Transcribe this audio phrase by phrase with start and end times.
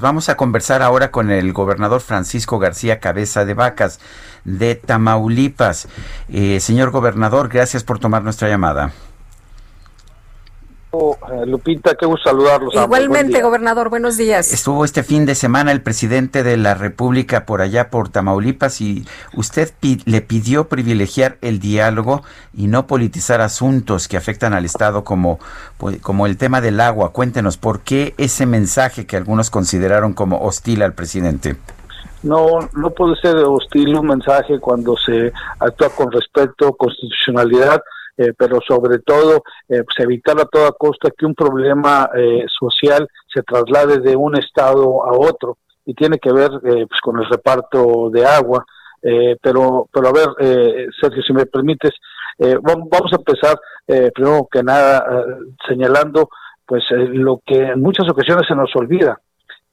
[0.00, 4.00] Vamos a conversar ahora con el gobernador Francisco García Cabeza de Vacas
[4.44, 5.88] de Tamaulipas.
[6.28, 8.92] Eh, señor gobernador, gracias por tomar nuestra llamada.
[10.92, 12.74] Eh, Lupita, qué gusto saludarlos.
[12.74, 14.52] Igualmente, gobernador, buenos días.
[14.52, 19.06] Estuvo este fin de semana el presidente de la República por allá, por Tamaulipas, y
[19.34, 19.70] usted
[20.04, 22.22] le pidió privilegiar el diálogo
[22.52, 25.38] y no politizar asuntos que afectan al Estado como,
[25.78, 27.12] pues, como el tema del agua.
[27.12, 31.56] Cuéntenos, ¿por qué ese mensaje que algunos consideraron como hostil al presidente?
[32.24, 37.80] No, no puede ser hostil un mensaje cuando se actúa con respeto, constitucionalidad
[38.20, 43.08] eh, pero sobre todo eh, pues evitar a toda costa que un problema eh, social
[43.32, 48.10] se traslade de un estado a otro y tiene que ver pues con el reparto
[48.10, 48.64] de agua.
[49.42, 50.28] pero, pero a ver,
[51.00, 51.92] Sergio, si me permites,
[52.38, 53.58] vamos a empezar
[54.14, 55.26] primero que nada
[55.66, 56.28] señalando
[56.66, 59.18] pues lo que en muchas ocasiones se nos olvida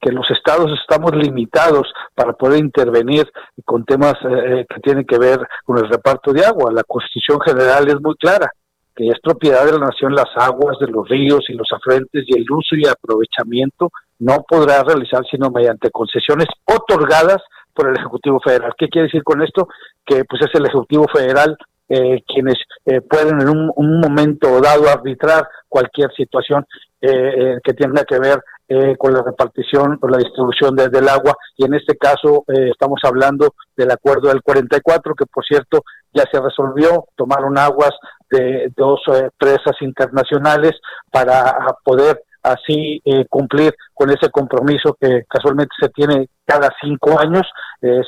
[0.00, 3.28] que los estados estamos limitados para poder intervenir
[3.64, 6.72] con temas eh, que tienen que ver con el reparto de agua.
[6.72, 8.50] La Constitución General es muy clara,
[8.94, 12.38] que es propiedad de la nación las aguas de los ríos y los afluentes y
[12.38, 13.90] el uso y aprovechamiento
[14.20, 17.42] no podrá realizar sino mediante concesiones otorgadas
[17.74, 18.74] por el Ejecutivo Federal.
[18.76, 19.68] ¿Qué quiere decir con esto?
[20.04, 21.56] Que pues es el Ejecutivo Federal
[21.88, 26.66] eh, quienes eh, pueden en un, momento dado arbitrar cualquier situación
[27.00, 28.40] que tenga que ver
[28.70, 33.00] eh, con la repartición o la distribución del agua y en este caso eh, estamos
[33.02, 37.92] hablando del acuerdo del 44 que por cierto ya se resolvió, tomaron aguas
[38.28, 40.72] de dos eh, presas internacionales
[41.10, 47.46] para poder así cumplir con ese compromiso que casualmente se tiene cada cinco años.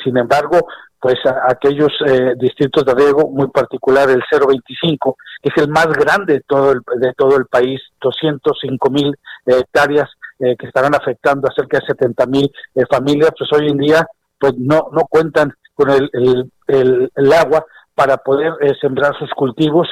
[0.04, 0.58] sin embargo,
[1.00, 1.16] pues
[1.48, 1.92] aquellos
[2.36, 6.80] distritos de riego, muy particular el 025, que es el más grande de todo el,
[7.00, 9.14] de todo el país, 205 mil
[9.46, 10.08] hectáreas
[10.40, 14.06] eh, que estarán afectando a cerca de 70 mil eh, familias, pues hoy en día
[14.38, 17.62] pues no, no cuentan con el, el, el, agua
[17.94, 19.86] para poder eh, sembrar sus cultivos,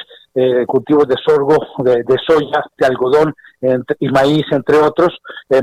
[0.67, 3.33] cultivos de sorgo, de, soya, de algodón
[3.99, 5.09] y maíz, entre otros,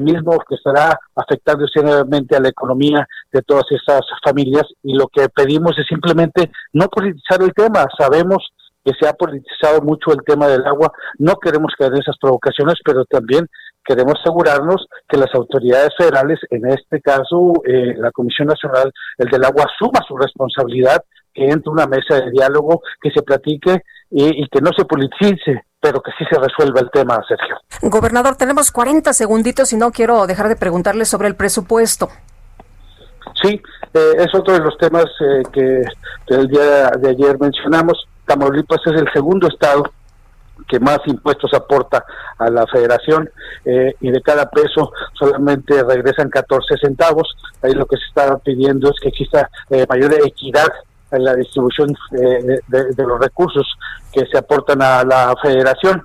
[0.00, 4.64] mismo que estará afectando seriamente a la economía de todas esas familias.
[4.82, 7.86] Y lo que pedimos es simplemente no politizar el tema.
[7.96, 8.50] Sabemos
[8.86, 12.76] que se ha politizado mucho el tema del agua, no queremos caer en esas provocaciones,
[12.84, 13.48] pero también
[13.86, 19.44] queremos asegurarnos que las autoridades federales, en este caso eh, la Comisión Nacional el del
[19.44, 21.02] Agua, asuma su responsabilidad,
[21.32, 26.00] que entre una mesa de diálogo, que se platique y, que no se politice, pero
[26.00, 27.56] que sí se resuelva el tema, Sergio.
[27.82, 32.08] Gobernador, tenemos 40 segunditos y no quiero dejar de preguntarle sobre el presupuesto.
[33.42, 33.60] Sí,
[33.92, 35.82] eh, es otro de los temas eh, que,
[36.26, 38.06] que el día de ayer mencionamos.
[38.24, 39.84] Tamaulipas es el segundo estado
[40.68, 42.04] que más impuestos aporta
[42.38, 43.28] a la federación
[43.64, 47.36] eh, y de cada peso solamente regresan 14 centavos.
[47.62, 50.68] Ahí lo que se está pidiendo es que exista eh, mayor equidad
[51.12, 53.66] en la distribución eh, de, los recursos
[54.12, 56.04] que se aportan a la federación.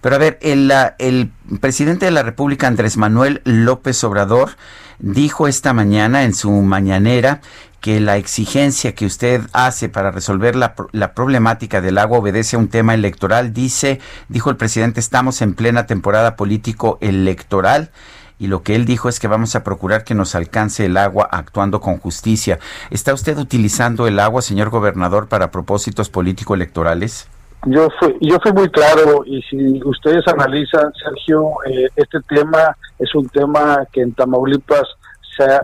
[0.00, 1.30] Pero a ver, el, el
[1.60, 4.50] presidente de la República, Andrés Manuel López Obrador,
[4.98, 7.40] dijo esta mañana en su mañanera
[7.80, 12.58] que la exigencia que usted hace para resolver la, la, problemática del agua obedece a
[12.58, 13.52] un tema electoral.
[13.52, 17.90] Dice, dijo el presidente, estamos en plena temporada político electoral
[18.38, 21.28] y lo que él dijo es que vamos a procurar que nos alcance el agua
[21.30, 22.58] actuando con justicia.
[22.90, 27.28] ¿Está usted utilizando el agua, señor gobernador, para propósitos político-electorales?
[27.66, 33.14] Yo fui, yo fui muy claro y si ustedes analizan, Sergio, eh, este tema es
[33.14, 34.84] un tema que en Tamaulipas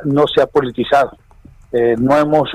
[0.05, 1.17] no se ha politizado
[1.77, 2.49] eh, no hemos,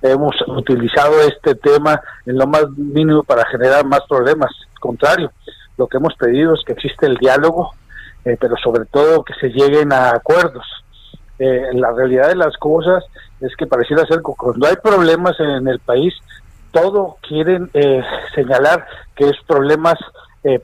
[0.00, 4.52] hemos utilizado este tema en lo más mínimo para generar más problemas.
[4.74, 5.32] Al contrario,
[5.76, 7.72] lo que hemos pedido es que existe el diálogo,
[8.24, 10.64] eh, pero sobre todo que se lleguen a acuerdos.
[11.40, 13.02] Eh, la realidad de las cosas
[13.40, 16.14] es que pareciera ser que cuando hay problemas en el país,
[16.70, 17.68] todo quieren
[18.32, 18.86] señalar
[19.16, 19.98] que es problemas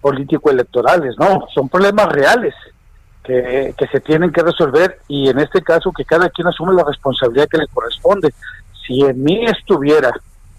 [0.00, 2.55] político-electorales, no, son problemas reales
[3.26, 7.49] que, se tienen que resolver y en este caso que cada quien asume la responsabilidad
[7.49, 8.32] que le corresponde.
[8.87, 10.12] Si en mí estuviera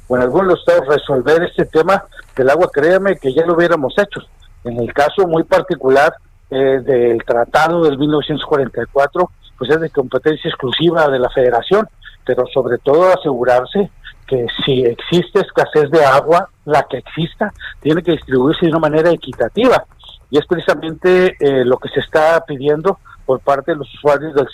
[0.07, 2.03] o en algún de los estados resolver este tema
[2.35, 4.21] del agua, créame que ya lo hubiéramos hecho.
[4.63, 6.13] En el caso muy particular
[6.49, 11.87] del tratado del 1944, pues es de competencia exclusiva de la federación,
[12.25, 13.89] pero sobre todo asegurarse
[14.27, 19.09] que si existe escasez de agua, la que exista, tiene que distribuirse de una manera
[19.09, 19.85] equitativa.
[20.29, 24.47] Y es precisamente eh, lo que se está pidiendo por parte de los usuarios del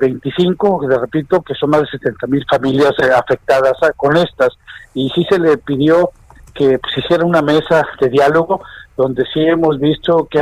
[0.00, 4.50] 025, eh, que repito, que son más de 70 mil familias eh, afectadas con estas.
[4.94, 6.10] Y sí se le pidió
[6.54, 8.62] que pues, se hiciera una mesa de diálogo,
[8.96, 10.40] donde sí hemos visto que,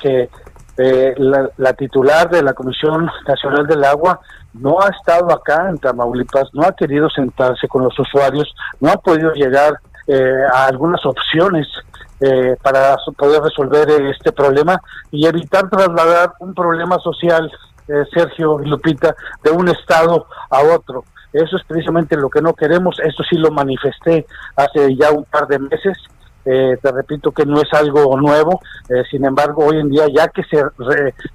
[0.00, 0.28] que
[0.76, 4.20] la, la, titular de la Comisión Nacional del Agua
[4.52, 8.96] no ha estado acá en Tamaulipas, no ha querido sentarse con los usuarios, no ha
[8.96, 11.66] podido llegar eh, a algunas opciones
[12.20, 14.80] eh, para poder resolver este problema
[15.10, 17.50] y evitar trasladar un problema social,
[17.88, 21.04] eh, Sergio Lupita, de un estado a otro.
[21.32, 24.24] Eso es precisamente lo que no queremos, esto sí lo manifesté
[24.54, 25.98] hace ya un par de meses,
[26.46, 28.60] te repito que no es algo nuevo,
[29.10, 30.62] sin embargo hoy en día ya que se,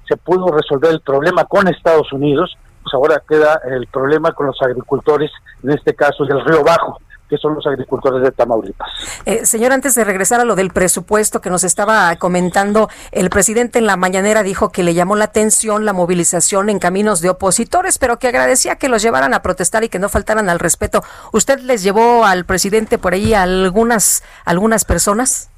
[0.08, 4.56] se pudo resolver el problema con Estados Unidos, pues ahora queda el problema con los
[4.62, 5.30] agricultores,
[5.62, 6.98] en este caso del Río Bajo
[7.32, 8.90] que son los agricultores de Tamaulipas.
[9.24, 13.78] Eh, señor, antes de regresar a lo del presupuesto que nos estaba comentando, el presidente
[13.78, 17.96] en la mañanera dijo que le llamó la atención la movilización en caminos de opositores,
[17.96, 21.02] pero que agradecía que los llevaran a protestar y que no faltaran al respeto.
[21.32, 25.48] ¿Usted les llevó al presidente por ahí a algunas, algunas personas?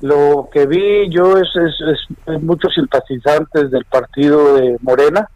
[0.00, 1.48] Lo que vi yo es,
[2.26, 5.28] es muchos simpatizantes del partido de Morena,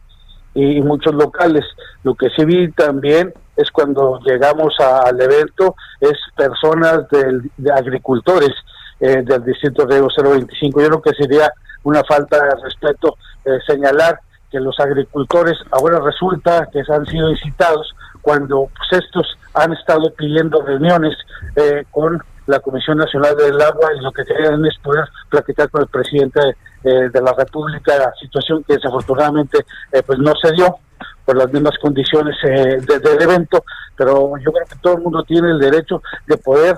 [0.57, 1.65] y muchos locales.
[2.03, 8.53] Lo que sí vi también es cuando llegamos al evento, es personas del, de agricultores
[9.01, 10.81] eh, del distrito de 025.
[10.81, 11.51] Yo creo que sería
[11.83, 14.21] una falta de respeto eh, señalar
[14.51, 20.63] que los agricultores ahora resulta que han sido incitados cuando pues, estos han estado pidiendo
[20.63, 21.17] reuniones
[21.57, 25.83] eh, con la Comisión Nacional del Agua y lo que querían es poder platicar con
[25.83, 26.41] el presidente
[26.87, 29.59] eh, de la República, situación que desafortunadamente
[29.91, 30.79] eh, pues no se dio
[31.25, 33.65] por las mismas condiciones eh, del evento,
[33.97, 36.77] pero yo creo que todo el mundo tiene el derecho de poder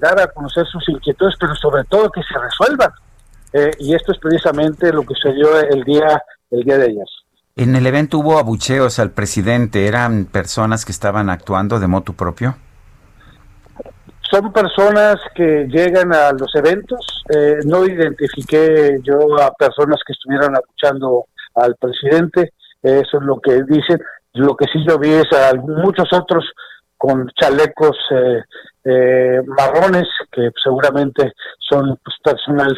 [0.00, 2.90] dar a conocer sus inquietudes, pero sobre todo que se resuelvan.
[3.78, 7.06] y esto es precisamente lo que sucedió el día, el día de ayer.
[7.56, 12.56] En el evento hubo abucheos al presidente, ¿eran personas que estaban actuando de motu propio?
[14.30, 17.24] Son personas que llegan a los eventos.
[17.34, 22.52] Eh, no identifiqué yo a personas que estuvieran escuchando al presidente.
[22.82, 24.00] Eso es lo que dicen.
[24.34, 26.44] Lo que sí yo vi es a muchos otros
[26.96, 28.42] con chalecos eh,
[28.84, 32.76] eh, marrones que seguramente son pues, personal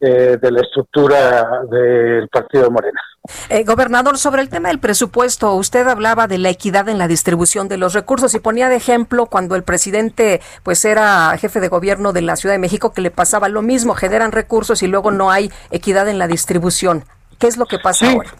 [0.00, 3.00] de la estructura del partido de Morena.
[3.48, 7.68] Eh, gobernador, sobre el tema del presupuesto, usted hablaba de la equidad en la distribución
[7.68, 12.12] de los recursos y ponía de ejemplo cuando el presidente pues era jefe de gobierno
[12.12, 15.30] de la Ciudad de México que le pasaba lo mismo, generan recursos y luego no
[15.30, 17.04] hay equidad en la distribución.
[17.38, 18.30] ¿Qué es lo que pasa ahora?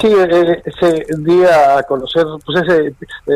[0.00, 2.94] Sí, eh, ese día a conocer pues ese,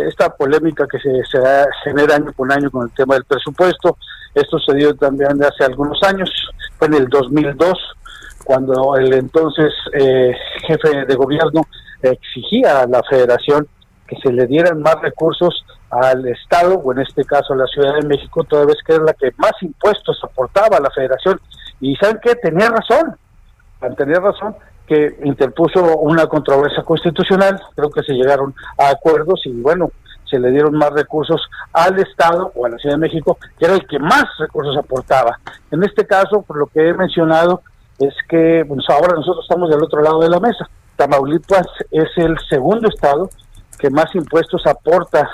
[0.08, 1.38] esta polémica que se, se,
[1.84, 3.96] genera año con año con el tema del presupuesto.
[4.34, 6.30] Esto se dio también hace algunos años,
[6.78, 7.72] fue en el 2002
[8.44, 10.34] cuando el entonces eh,
[10.66, 11.66] jefe de gobierno
[12.02, 13.68] exigía a la federación
[14.06, 17.94] que se le dieran más recursos al Estado, o en este caso a la Ciudad
[18.00, 21.38] de México, toda vez que era la que más impuestos aportaba la federación.
[21.80, 22.34] Y ¿saben qué?
[22.36, 23.16] Tenía razón,
[23.96, 24.56] tenía razón
[24.88, 29.90] que interpuso una controversia constitucional, creo que se llegaron a acuerdos y bueno,
[30.24, 31.40] se le dieron más recursos
[31.72, 35.38] al Estado o a la Ciudad de México, que era el que más recursos aportaba.
[35.70, 37.62] En este caso, por lo que he mencionado,
[37.98, 40.68] es que pues ahora nosotros estamos del otro lado de la mesa.
[40.96, 43.30] Tamaulipas es el segundo estado
[43.78, 45.28] que más impuestos aporta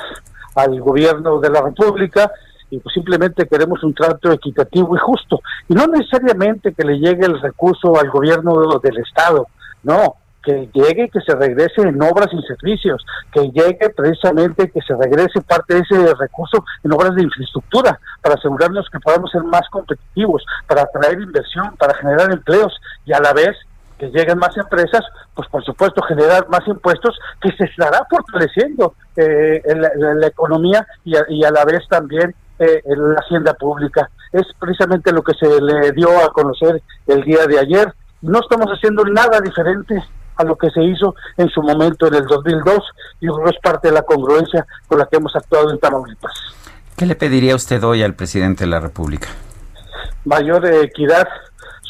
[0.55, 2.31] al gobierno de la República
[2.71, 5.41] y pues simplemente queremos un trato equitativo y justo.
[5.69, 9.47] Y no necesariamente que le llegue el recurso al gobierno del estado,
[9.83, 14.95] no, que llegue, que se regrese en obras y servicios, que llegue precisamente que se
[14.95, 19.69] regrese parte de ese recurso en obras de infraestructura, para asegurarnos que podamos ser más
[19.71, 22.73] competitivos, para atraer inversión, para generar empleos
[23.07, 23.57] y a la vez
[23.99, 25.03] que lleguen más empresas,
[25.35, 31.51] pues por supuesto generar más impuestos que se estará fortaleciendo eh, la, economía y a,
[31.51, 34.11] la vez también eh, en la hacienda pública.
[34.33, 37.93] Es precisamente lo que se le dio a conocer el día de ayer.
[38.23, 40.03] No estamos haciendo nada diferente
[40.37, 42.79] a lo que se hizo en su momento en el 2002
[43.21, 46.33] y es parte de la congruencia con la que hemos actuado en Tamaulipas.
[46.97, 49.29] ¿Qué le pediría usted hoy al presidente de la República?
[50.25, 51.29] Mayor equidad,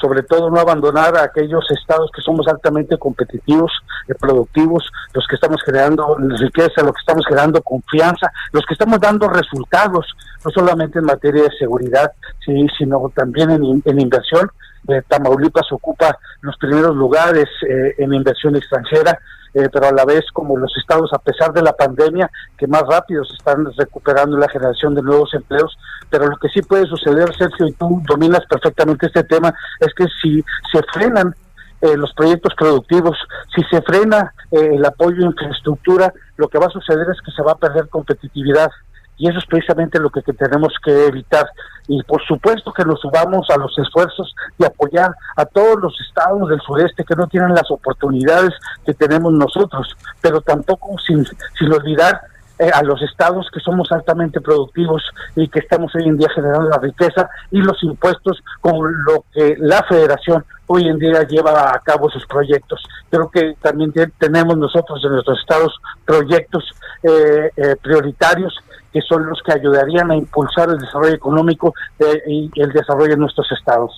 [0.04, 3.72] sobre todo no abandonar a aquellos estados que somos altamente competitivos,
[4.06, 4.84] eh, productivos,
[5.14, 10.06] los que estamos generando riqueza, los que estamos generando confianza, los que estamos dando resultados,
[10.44, 12.12] no solamente en materia de seguridad,
[12.44, 14.50] sí, sino también en, en inversión.
[14.88, 19.18] Eh, Tamaulipas ocupa los primeros lugares eh, en inversión extranjera,
[19.54, 22.82] eh, pero a la vez como los estados, a pesar de la pandemia, que más
[22.82, 25.76] rápido se están recuperando la generación de nuevos empleos,
[26.10, 30.06] pero lo que sí puede suceder, Sergio, y tú dominas perfectamente este tema, es que
[30.20, 31.34] si se frenan
[31.80, 33.16] eh, los proyectos productivos,
[33.54, 37.30] si se frena eh, el apoyo a infraestructura, lo que va a suceder es que
[37.30, 38.70] se va a perder competitividad.
[39.16, 41.46] Y eso es precisamente lo que, tenemos que evitar.
[41.86, 46.48] Y por supuesto que nos subamos a los esfuerzos de apoyar a todos los estados
[46.48, 48.52] del sureste que no tienen las oportunidades
[48.84, 51.24] que tenemos nosotros, pero tampoco sin,
[51.58, 52.20] sin olvidar
[52.58, 55.02] eh, a los estados que somos altamente productivos
[55.34, 59.56] y que estamos hoy en día generando la riqueza y los impuestos con lo que
[59.58, 62.82] la federación hoy en día lleva a cabo sus proyectos.
[63.10, 66.64] Creo que también tenemos nosotros en nuestros estados proyectos
[67.02, 68.54] eh, eh, prioritarios
[68.92, 73.16] que son los que ayudarían a impulsar el desarrollo económico eh, y el desarrollo de
[73.16, 73.92] nuestros estados.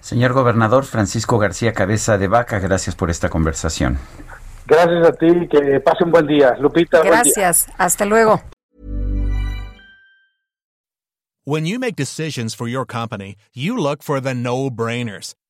[0.00, 3.98] Señor gobernador Francisco García Cabeza de Vaca, gracias por esta conversación.
[4.66, 6.56] Gracias a ti, que pasen buen día.
[6.60, 7.68] Lupita, gracias.
[7.78, 8.42] Hasta luego.
[11.44, 15.34] When you make decisions for your company, you look for the no-brainers.